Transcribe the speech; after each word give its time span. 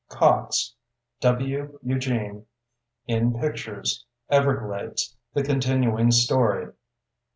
Cox, 0.09 0.73
W. 1.19 1.77
Eugene. 1.83 2.47
_In 3.07 3.39
Pictures—Everglades: 3.39 5.15
The 5.35 5.43
Continuing 5.43 6.09
Story. 6.09 6.71